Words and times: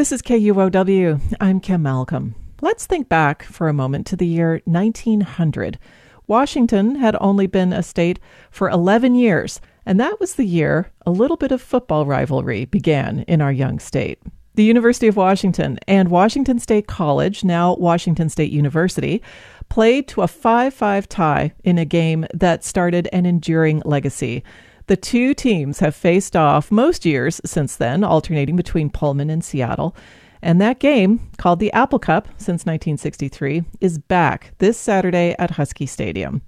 This 0.00 0.12
is 0.12 0.22
KUOW. 0.22 1.36
I'm 1.42 1.60
Kim 1.60 1.82
Malcolm. 1.82 2.34
Let's 2.62 2.86
think 2.86 3.10
back 3.10 3.42
for 3.42 3.68
a 3.68 3.74
moment 3.74 4.06
to 4.06 4.16
the 4.16 4.26
year 4.26 4.62
1900. 4.64 5.78
Washington 6.26 6.94
had 6.94 7.18
only 7.20 7.46
been 7.46 7.74
a 7.74 7.82
state 7.82 8.18
for 8.50 8.70
11 8.70 9.14
years, 9.14 9.60
and 9.84 10.00
that 10.00 10.18
was 10.18 10.36
the 10.36 10.46
year 10.46 10.90
a 11.04 11.10
little 11.10 11.36
bit 11.36 11.52
of 11.52 11.60
football 11.60 12.06
rivalry 12.06 12.64
began 12.64 13.24
in 13.28 13.42
our 13.42 13.52
young 13.52 13.78
state. 13.78 14.18
The 14.54 14.64
University 14.64 15.06
of 15.06 15.18
Washington 15.18 15.78
and 15.86 16.08
Washington 16.08 16.58
State 16.58 16.86
College, 16.86 17.44
now 17.44 17.74
Washington 17.76 18.30
State 18.30 18.52
University, 18.52 19.20
played 19.68 20.08
to 20.08 20.22
a 20.22 20.28
5 20.28 20.72
5 20.72 21.08
tie 21.10 21.52
in 21.62 21.76
a 21.76 21.84
game 21.84 22.24
that 22.32 22.64
started 22.64 23.06
an 23.12 23.26
enduring 23.26 23.82
legacy. 23.84 24.44
The 24.86 24.96
two 24.96 25.34
teams 25.34 25.78
have 25.80 25.94
faced 25.94 26.36
off 26.36 26.70
most 26.70 27.04
years 27.04 27.40
since 27.44 27.76
then, 27.76 28.02
alternating 28.02 28.56
between 28.56 28.90
Pullman 28.90 29.30
and 29.30 29.44
Seattle. 29.44 29.94
And 30.42 30.60
that 30.60 30.78
game, 30.78 31.30
called 31.36 31.60
the 31.60 31.72
Apple 31.72 31.98
Cup 31.98 32.26
since 32.38 32.64
1963, 32.64 33.62
is 33.80 33.98
back 33.98 34.52
this 34.58 34.78
Saturday 34.78 35.36
at 35.38 35.52
Husky 35.52 35.86
Stadium. 35.86 36.42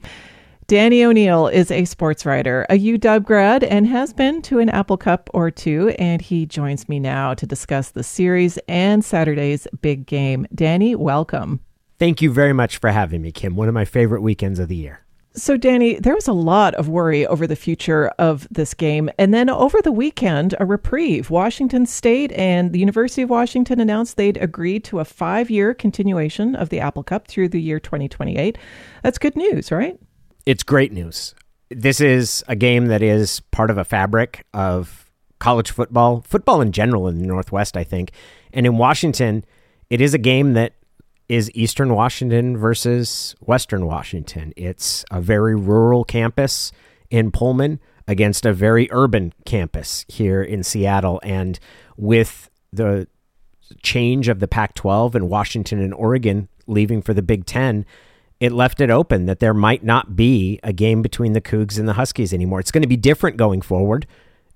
Danny 0.66 1.04
O'Neil 1.04 1.48
is 1.48 1.70
a 1.70 1.84
sports 1.84 2.24
writer, 2.24 2.64
a 2.70 2.78
UW 2.78 3.22
grad, 3.22 3.62
and 3.64 3.86
has 3.86 4.12
been 4.14 4.40
to 4.42 4.58
an 4.58 4.70
Apple 4.70 4.96
Cup 4.96 5.28
or 5.34 5.50
two. 5.50 5.90
And 5.98 6.22
he 6.22 6.46
joins 6.46 6.88
me 6.88 6.98
now 6.98 7.34
to 7.34 7.44
discuss 7.44 7.90
the 7.90 8.02
series 8.02 8.58
and 8.68 9.04
Saturday's 9.04 9.66
big 9.82 10.06
game. 10.06 10.46
Danny, 10.54 10.94
welcome. 10.94 11.60
Thank 11.98 12.22
you 12.22 12.32
very 12.32 12.52
much 12.52 12.78
for 12.78 12.90
having 12.90 13.20
me, 13.20 13.32
Kim. 13.32 13.54
One 13.54 13.68
of 13.68 13.74
my 13.74 13.84
favorite 13.84 14.22
weekends 14.22 14.58
of 14.58 14.68
the 14.68 14.76
year. 14.76 15.04
So, 15.34 15.56
Danny, 15.56 15.98
there 15.98 16.14
was 16.14 16.28
a 16.28 16.34
lot 16.34 16.74
of 16.74 16.88
worry 16.88 17.26
over 17.26 17.46
the 17.46 17.56
future 17.56 18.08
of 18.18 18.46
this 18.50 18.74
game. 18.74 19.08
And 19.18 19.32
then 19.32 19.48
over 19.48 19.80
the 19.80 19.92
weekend, 19.92 20.54
a 20.60 20.66
reprieve. 20.66 21.30
Washington 21.30 21.86
State 21.86 22.32
and 22.32 22.72
the 22.72 22.78
University 22.78 23.22
of 23.22 23.30
Washington 23.30 23.80
announced 23.80 24.18
they'd 24.18 24.36
agreed 24.36 24.84
to 24.84 25.00
a 25.00 25.06
five 25.06 25.48
year 25.48 25.72
continuation 25.72 26.54
of 26.54 26.68
the 26.68 26.80
Apple 26.80 27.02
Cup 27.02 27.28
through 27.28 27.48
the 27.48 27.62
year 27.62 27.80
2028. 27.80 28.58
That's 29.02 29.16
good 29.16 29.34
news, 29.34 29.72
right? 29.72 29.98
It's 30.44 30.62
great 30.62 30.92
news. 30.92 31.34
This 31.70 32.02
is 32.02 32.44
a 32.46 32.56
game 32.56 32.86
that 32.86 33.02
is 33.02 33.40
part 33.40 33.70
of 33.70 33.78
a 33.78 33.84
fabric 33.84 34.46
of 34.52 35.10
college 35.38 35.70
football, 35.70 36.20
football 36.28 36.60
in 36.60 36.72
general 36.72 37.08
in 37.08 37.18
the 37.18 37.26
Northwest, 37.26 37.76
I 37.76 37.84
think. 37.84 38.12
And 38.52 38.66
in 38.66 38.76
Washington, 38.76 39.46
it 39.88 40.02
is 40.02 40.12
a 40.12 40.18
game 40.18 40.52
that 40.52 40.74
is 41.28 41.50
Eastern 41.54 41.94
Washington 41.94 42.56
versus 42.56 43.34
Western 43.40 43.86
Washington. 43.86 44.52
It's 44.56 45.04
a 45.10 45.20
very 45.20 45.54
rural 45.54 46.04
campus 46.04 46.72
in 47.10 47.30
Pullman 47.30 47.80
against 48.08 48.44
a 48.44 48.52
very 48.52 48.88
urban 48.90 49.32
campus 49.44 50.04
here 50.08 50.42
in 50.42 50.62
Seattle. 50.62 51.20
And 51.22 51.58
with 51.96 52.50
the 52.72 53.06
change 53.82 54.28
of 54.28 54.40
the 54.40 54.48
Pac 54.48 54.74
12 54.74 55.14
and 55.14 55.28
Washington 55.28 55.80
and 55.80 55.94
Oregon 55.94 56.48
leaving 56.66 57.02
for 57.02 57.14
the 57.14 57.22
Big 57.22 57.46
Ten, 57.46 57.86
it 58.40 58.52
left 58.52 58.80
it 58.80 58.90
open 58.90 59.26
that 59.26 59.38
there 59.38 59.54
might 59.54 59.84
not 59.84 60.16
be 60.16 60.58
a 60.62 60.72
game 60.72 61.00
between 61.00 61.32
the 61.32 61.40
Cougs 61.40 61.78
and 61.78 61.86
the 61.86 61.92
Huskies 61.92 62.34
anymore. 62.34 62.60
It's 62.60 62.72
going 62.72 62.82
to 62.82 62.88
be 62.88 62.96
different 62.96 63.36
going 63.36 63.62
forward. 63.62 64.06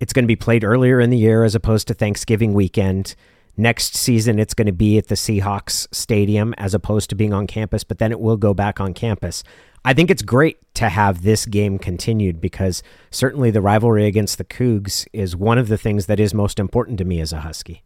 It's 0.01 0.13
going 0.13 0.25
to 0.25 0.29
be 0.29 0.37
played 0.37 0.65
earlier 0.65 1.01
in 1.01 1.11
the 1.11 1.17
year 1.17 1.45
as 1.45 1.55
opposed 1.55 1.87
to 1.89 1.95
Thanksgiving 1.95 2.53
weekend. 2.53 3.15
Next 3.57 3.95
season, 3.95 4.39
it's 4.39 4.55
going 4.55 4.67
to 4.67 4.73
be 4.73 4.99
at 4.99 5.09
the 5.09 5.15
Seahawks 5.15 5.87
Stadium 5.93 6.55
as 6.59 6.75
opposed 6.75 7.09
to 7.11 7.17
being 7.17 7.33
on 7.33 7.47
campus, 7.47 7.85
but 7.85 7.99
then 7.99 8.13
it 8.13 8.21
will 8.21 8.37
go 8.37 8.53
back 8.53 8.81
on 8.81 8.93
campus. 8.93 9.43
I 9.85 9.95
think 9.95 10.11
it's 10.11 10.23
great 10.23 10.59
to 10.75 10.89
have 10.89 11.23
this 11.23 11.47
game 11.47 11.79
continued 11.79 12.41
because 12.41 12.83
certainly 13.11 13.51
the 13.51 13.61
rivalry 13.61 14.07
against 14.07 14.37
the 14.37 14.45
Cougs 14.45 15.07
is 15.13 15.37
one 15.37 15.59
of 15.59 15.69
the 15.69 15.79
things 15.79 16.07
that 16.07 16.21
is 16.21 16.35
most 16.35 16.59
important 16.59 16.99
to 16.99 17.05
me 17.05 17.21
as 17.21 17.33
a 17.33 17.41
Husky. 17.41 17.83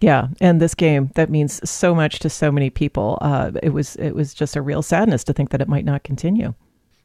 Yeah, 0.00 0.28
and 0.40 0.60
this 0.60 0.74
game 0.74 1.10
that 1.16 1.28
means 1.28 1.68
so 1.68 1.94
much 1.94 2.20
to 2.20 2.30
so 2.30 2.50
many 2.50 2.70
people. 2.70 3.18
Uh, 3.20 3.50
it 3.62 3.70
was 3.70 3.96
it 3.96 4.14
was 4.14 4.32
just 4.32 4.56
a 4.56 4.62
real 4.62 4.80
sadness 4.80 5.24
to 5.24 5.32
think 5.32 5.50
that 5.50 5.60
it 5.60 5.68
might 5.68 5.84
not 5.84 6.04
continue. 6.04 6.54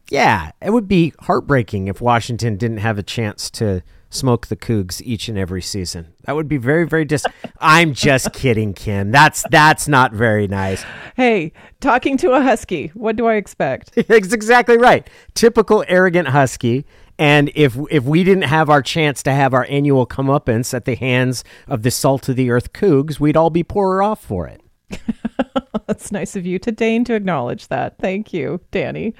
Yeah, 0.09 0.51
it 0.61 0.71
would 0.71 0.87
be 0.87 1.13
heartbreaking 1.21 1.87
if 1.87 2.01
Washington 2.01 2.55
didn't 2.55 2.77
have 2.77 2.97
a 2.97 3.03
chance 3.03 3.49
to 3.51 3.81
smoke 4.13 4.47
the 4.47 4.55
Cougs 4.55 5.01
each 5.03 5.27
and 5.27 5.37
every 5.37 5.61
season. 5.61 6.13
That 6.25 6.35
would 6.35 6.47
be 6.47 6.57
very, 6.57 6.87
very 6.87 7.05
dis. 7.05 7.25
I'm 7.59 7.93
just 7.93 8.33
kidding, 8.33 8.73
Kim. 8.73 9.11
That's 9.11 9.43
that's 9.49 9.87
not 9.87 10.13
very 10.13 10.47
nice. 10.47 10.83
Hey, 11.15 11.51
talking 11.81 12.17
to 12.17 12.31
a 12.31 12.41
husky, 12.41 12.87
what 12.93 13.15
do 13.15 13.27
I 13.27 13.35
expect? 13.35 13.91
It's 14.13 14.33
exactly 14.33 14.77
right. 14.77 15.09
Typical 15.33 15.83
arrogant 15.87 16.29
husky. 16.29 16.85
And 17.17 17.51
if 17.55 17.77
if 17.89 18.03
we 18.03 18.23
didn't 18.23 18.43
have 18.43 18.69
our 18.69 18.81
chance 18.81 19.23
to 19.23 19.33
have 19.33 19.53
our 19.53 19.65
annual 19.69 20.05
comeuppance 20.05 20.73
at 20.73 20.85
the 20.85 20.95
hands 20.95 21.43
of 21.67 21.83
the 21.83 21.91
salt 21.91 22.29
of 22.29 22.35
the 22.35 22.51
earth 22.51 22.73
Cougs, 22.73 23.19
we'd 23.19 23.37
all 23.37 23.49
be 23.49 23.63
poorer 23.63 24.03
off 24.03 24.23
for 24.23 24.47
it. 24.47 24.61
That's 25.87 26.11
nice 26.11 26.35
of 26.35 26.45
you 26.45 26.59
to 26.59 26.71
deign 26.71 27.03
to 27.05 27.13
acknowledge 27.13 27.67
that. 27.67 27.97
Thank 27.97 28.33
you, 28.33 28.61
Danny. 28.71 29.13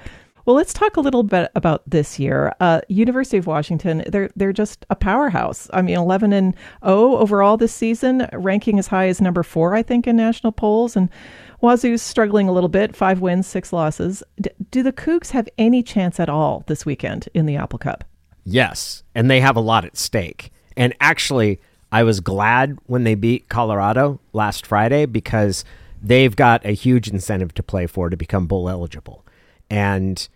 Well, 0.46 0.56
let's 0.56 0.74
talk 0.74 0.96
a 0.96 1.00
little 1.00 1.22
bit 1.22 1.50
about 1.54 1.82
this 1.88 2.18
year. 2.18 2.54
Uh, 2.60 2.82
University 2.88 3.38
of 3.38 3.46
Washington, 3.46 4.04
they're 4.06 4.30
they're 4.36 4.52
just 4.52 4.84
a 4.90 4.94
powerhouse. 4.94 5.70
I 5.72 5.80
mean, 5.80 5.96
11 5.96 6.34
and 6.34 6.54
0 6.84 7.16
overall 7.16 7.56
this 7.56 7.74
season, 7.74 8.28
ranking 8.34 8.78
as 8.78 8.88
high 8.88 9.08
as 9.08 9.22
number 9.22 9.42
four, 9.42 9.74
I 9.74 9.82
think, 9.82 10.06
in 10.06 10.16
national 10.16 10.52
polls. 10.52 10.96
And 10.96 11.08
Wazoo's 11.62 12.02
struggling 12.02 12.46
a 12.46 12.52
little 12.52 12.68
bit, 12.68 12.94
five 12.94 13.20
wins, 13.20 13.46
six 13.46 13.72
losses. 13.72 14.22
D- 14.38 14.50
do 14.70 14.82
the 14.82 14.92
Cougs 14.92 15.30
have 15.30 15.48
any 15.56 15.82
chance 15.82 16.20
at 16.20 16.28
all 16.28 16.62
this 16.66 16.84
weekend 16.84 17.28
in 17.32 17.46
the 17.46 17.56
Apple 17.56 17.78
Cup? 17.78 18.04
Yes, 18.44 19.02
and 19.14 19.30
they 19.30 19.40
have 19.40 19.56
a 19.56 19.60
lot 19.60 19.86
at 19.86 19.96
stake. 19.96 20.52
And 20.76 20.94
actually, 21.00 21.58
I 21.90 22.02
was 22.02 22.20
glad 22.20 22.76
when 22.84 23.04
they 23.04 23.14
beat 23.14 23.48
Colorado 23.48 24.20
last 24.34 24.66
Friday 24.66 25.06
because 25.06 25.64
they've 26.02 26.36
got 26.36 26.66
a 26.66 26.72
huge 26.72 27.08
incentive 27.08 27.54
to 27.54 27.62
play 27.62 27.86
for 27.86 28.10
to 28.10 28.16
become 28.16 28.46
bowl 28.46 28.68
eligible. 28.68 29.24
And 29.74 30.28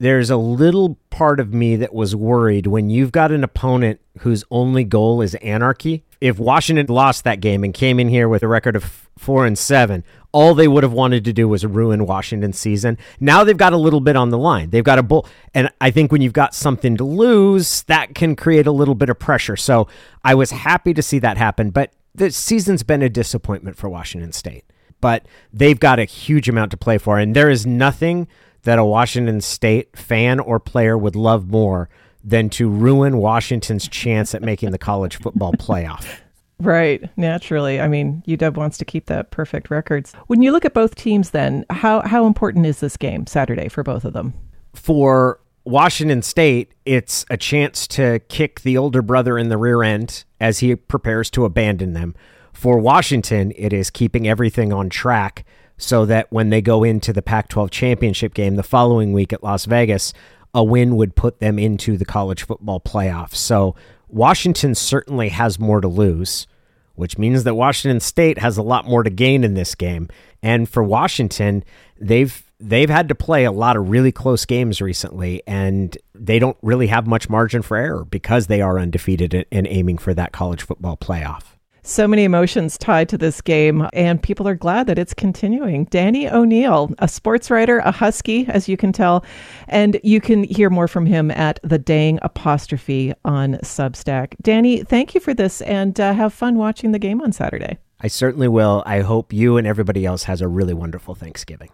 there's 0.00 0.28
a 0.28 0.36
little 0.36 0.98
part 1.08 1.40
of 1.40 1.54
me 1.54 1.76
that 1.76 1.94
was 1.94 2.14
worried 2.14 2.66
when 2.66 2.90
you've 2.90 3.10
got 3.10 3.32
an 3.32 3.42
opponent 3.42 4.02
whose 4.18 4.44
only 4.50 4.84
goal 4.84 5.22
is 5.22 5.34
anarchy. 5.36 6.04
If 6.20 6.38
Washington 6.38 6.84
lost 6.88 7.24
that 7.24 7.40
game 7.40 7.64
and 7.64 7.72
came 7.72 7.98
in 7.98 8.10
here 8.10 8.28
with 8.28 8.42
a 8.42 8.48
record 8.48 8.76
of 8.76 9.08
four 9.16 9.46
and 9.46 9.56
seven, 9.56 10.04
all 10.30 10.54
they 10.54 10.68
would 10.68 10.82
have 10.82 10.92
wanted 10.92 11.24
to 11.24 11.32
do 11.32 11.48
was 11.48 11.64
ruin 11.64 12.04
Washington's 12.04 12.58
season. 12.58 12.98
Now 13.18 13.44
they've 13.44 13.56
got 13.56 13.72
a 13.72 13.78
little 13.78 14.02
bit 14.02 14.14
on 14.14 14.28
the 14.28 14.36
line. 14.36 14.68
They've 14.68 14.84
got 14.84 14.98
a 14.98 15.02
bull, 15.02 15.26
and 15.54 15.70
I 15.80 15.90
think 15.90 16.12
when 16.12 16.20
you've 16.20 16.34
got 16.34 16.54
something 16.54 16.98
to 16.98 17.04
lose, 17.04 17.84
that 17.84 18.14
can 18.14 18.36
create 18.36 18.66
a 18.66 18.72
little 18.72 18.94
bit 18.94 19.08
of 19.08 19.18
pressure. 19.18 19.56
So 19.56 19.88
I 20.22 20.34
was 20.34 20.50
happy 20.50 20.92
to 20.92 21.02
see 21.02 21.18
that 21.20 21.38
happen, 21.38 21.70
but 21.70 21.94
the 22.14 22.30
season's 22.30 22.82
been 22.82 23.00
a 23.00 23.08
disappointment 23.08 23.78
for 23.78 23.88
Washington 23.88 24.32
State. 24.32 24.64
But 25.00 25.24
they've 25.50 25.80
got 25.80 25.98
a 25.98 26.04
huge 26.04 26.46
amount 26.46 26.72
to 26.72 26.76
play 26.76 26.98
for, 26.98 27.18
and 27.18 27.34
there 27.34 27.48
is 27.48 27.64
nothing 27.66 28.28
that 28.62 28.78
a 28.78 28.84
Washington 28.84 29.40
State 29.40 29.96
fan 29.96 30.40
or 30.40 30.60
player 30.60 30.96
would 30.96 31.16
love 31.16 31.48
more 31.48 31.88
than 32.22 32.50
to 32.50 32.68
ruin 32.68 33.16
Washington's 33.18 33.88
chance 33.88 34.34
at 34.34 34.42
making 34.42 34.70
the 34.70 34.78
college 34.78 35.16
football 35.16 35.52
playoff. 35.52 36.06
Right, 36.60 37.08
naturally. 37.16 37.80
I 37.80 37.88
mean, 37.88 38.22
UW 38.28 38.54
wants 38.54 38.76
to 38.78 38.84
keep 38.84 39.06
that 39.06 39.30
perfect 39.30 39.70
records. 39.70 40.12
When 40.26 40.42
you 40.42 40.52
look 40.52 40.66
at 40.66 40.74
both 40.74 40.94
teams, 40.94 41.30
then 41.30 41.64
how 41.70 42.02
how 42.02 42.26
important 42.26 42.66
is 42.66 42.80
this 42.80 42.98
game 42.98 43.26
Saturday 43.26 43.68
for 43.68 43.82
both 43.82 44.04
of 44.04 44.12
them? 44.12 44.34
For 44.74 45.40
Washington 45.64 46.20
State, 46.20 46.72
it's 46.84 47.24
a 47.30 47.38
chance 47.38 47.86
to 47.88 48.18
kick 48.28 48.60
the 48.60 48.76
older 48.76 49.00
brother 49.00 49.38
in 49.38 49.48
the 49.48 49.56
rear 49.56 49.82
end 49.82 50.24
as 50.38 50.58
he 50.58 50.76
prepares 50.76 51.30
to 51.30 51.46
abandon 51.46 51.94
them. 51.94 52.14
For 52.52 52.78
Washington, 52.78 53.54
it 53.56 53.72
is 53.72 53.88
keeping 53.88 54.28
everything 54.28 54.70
on 54.70 54.90
track 54.90 55.46
so 55.80 56.04
that 56.06 56.30
when 56.30 56.50
they 56.50 56.60
go 56.60 56.84
into 56.84 57.12
the 57.12 57.22
Pac 57.22 57.48
12 57.48 57.70
championship 57.70 58.34
game 58.34 58.56
the 58.56 58.62
following 58.62 59.12
week 59.12 59.32
at 59.32 59.42
Las 59.42 59.64
Vegas, 59.64 60.12
a 60.54 60.62
win 60.62 60.96
would 60.96 61.16
put 61.16 61.40
them 61.40 61.58
into 61.58 61.96
the 61.96 62.04
college 62.04 62.44
football 62.44 62.80
playoffs. 62.80 63.36
So 63.36 63.74
Washington 64.08 64.74
certainly 64.74 65.30
has 65.30 65.58
more 65.58 65.80
to 65.80 65.88
lose, 65.88 66.46
which 66.94 67.16
means 67.16 67.44
that 67.44 67.54
Washington 67.54 68.00
State 68.00 68.38
has 68.38 68.56
a 68.56 68.62
lot 68.62 68.86
more 68.86 69.02
to 69.02 69.10
gain 69.10 69.42
in 69.42 69.54
this 69.54 69.74
game. 69.74 70.08
And 70.42 70.68
for 70.68 70.82
Washington, 70.82 71.64
they've 71.98 72.44
they've 72.58 72.90
had 72.90 73.08
to 73.08 73.14
play 73.14 73.44
a 73.44 73.52
lot 73.52 73.76
of 73.76 73.88
really 73.88 74.12
close 74.12 74.44
games 74.44 74.82
recently 74.82 75.42
and 75.46 75.96
they 76.14 76.38
don't 76.38 76.58
really 76.60 76.88
have 76.88 77.06
much 77.06 77.30
margin 77.30 77.62
for 77.62 77.78
error 77.78 78.04
because 78.04 78.48
they 78.48 78.60
are 78.60 78.78
undefeated 78.78 79.46
and 79.50 79.66
aiming 79.66 79.96
for 79.96 80.12
that 80.12 80.32
college 80.32 80.62
football 80.62 80.96
playoff. 80.96 81.44
So 81.82 82.06
many 82.06 82.24
emotions 82.24 82.76
tied 82.76 83.08
to 83.08 83.18
this 83.18 83.40
game, 83.40 83.88
and 83.92 84.22
people 84.22 84.46
are 84.46 84.54
glad 84.54 84.86
that 84.86 84.98
it's 84.98 85.14
continuing. 85.14 85.84
Danny 85.86 86.28
O'Neil, 86.28 86.92
a 86.98 87.08
sports 87.08 87.50
writer, 87.50 87.78
a 87.78 87.90
husky, 87.90 88.46
as 88.48 88.68
you 88.68 88.76
can 88.76 88.92
tell, 88.92 89.24
and 89.68 89.98
you 90.02 90.20
can 90.20 90.44
hear 90.44 90.70
more 90.70 90.88
from 90.88 91.06
him 91.06 91.30
at 91.30 91.58
the 91.62 91.78
dang 91.78 92.18
apostrophe 92.22 93.14
on 93.24 93.54
Substack. 93.62 94.34
Danny, 94.42 94.82
thank 94.82 95.14
you 95.14 95.20
for 95.20 95.34
this, 95.34 95.62
and 95.62 95.98
uh, 95.98 96.12
have 96.12 96.34
fun 96.34 96.58
watching 96.58 96.92
the 96.92 96.98
game 96.98 97.20
on 97.20 97.32
Saturday. 97.32 97.78
I 98.00 98.08
certainly 98.08 98.48
will. 98.48 98.82
I 98.86 99.00
hope 99.00 99.32
you 99.32 99.56
and 99.56 99.66
everybody 99.66 100.06
else 100.06 100.24
has 100.24 100.40
a 100.40 100.48
really 100.48 100.74
wonderful 100.74 101.14
Thanksgiving. 101.14 101.70